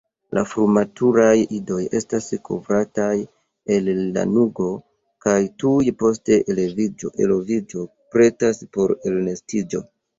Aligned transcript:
La 0.35 0.43
frumaturaj 0.51 1.33
idoj 1.57 1.77
estas 1.99 2.29
kovrataj 2.49 3.11
el 3.77 3.93
lanugo 4.17 4.71
kaj 5.29 5.39
tuj 5.65 5.81
post 6.03 6.35
eloviĝo 6.49 7.89
pretas 8.15 8.69
por 8.77 9.01
elnestiĝo. 9.09 9.89